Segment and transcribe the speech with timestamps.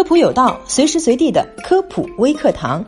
[0.00, 2.82] 科普有道，随时随地的科普微课堂。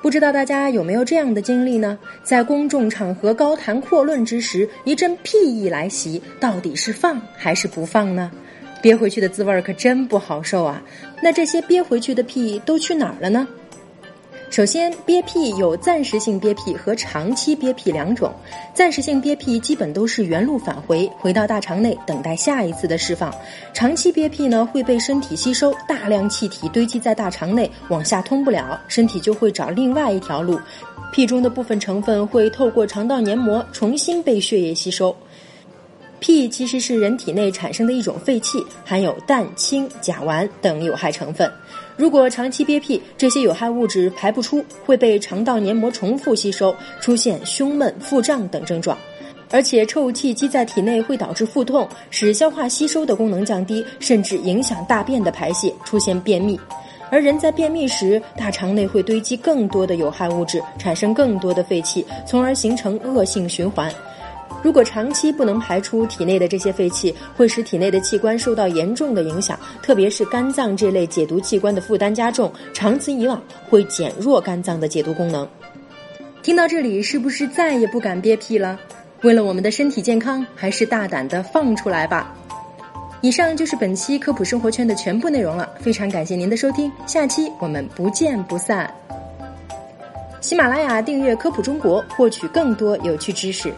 [0.00, 1.98] 不知道大家有没有这样的经历呢？
[2.22, 8.30] 在公众场合高谈阔论之时，一阵屁意来袭，到底是放还是不放呢？
[8.80, 10.82] 憋回去的滋味可真不好受啊！
[11.22, 13.46] 那这些憋回去的屁都去哪儿了呢？
[14.50, 18.34] 首先，憋屁有暂时性憋屁和长期憋屁两种。
[18.74, 23.32] 暂时性憋屁基本都是原路返回，回到大肠内等待下一次的释放。
[23.72, 30.58] 长期憋屁呢会被身体吸收，大量气体堆积在大肠内，往下通不了，身体就会找另外一条路。
[31.12, 35.14] 屁中的部分成分会透过肠道黏膜重新被血液吸收。
[36.20, 41.50] 屁其实是人体内产生的一种废气，含有氮、氢、甲烷等有害成分。
[41.96, 48.96] 如果长期憋屁，这些有害物质排不出，会被肠道黏膜重复吸收，出现胸闷、腹胀等症状。
[49.50, 56.58] 而且臭气积在体内会导致腹痛，使消化吸收的功能降低，甚至影响大便的排泄，出现便秘。
[57.10, 63.92] 而人在便秘时，大肠内会堆积更多的有害物质，产生更多的废气，从而形成恶性循环。
[64.62, 75.48] 如果长期不能排出体内的这些废气，会使体内的器官受到严重的影响，特别是肝脏这类解毒器官的负担加重，长此以往会减弱肝脏的解毒功能。
[76.42, 78.78] 听到这里，是不是再也不敢憋屁了？
[79.22, 82.34] 为了我们的身体健康，还是大胆的放出来吧。
[83.22, 88.90] 以上就是本期科普生活圈的全部内容了，非常感谢您的收听，下期我们不见不散。
[90.40, 93.70] 喜马拉雅订阅科普中国，获取更多有趣知识。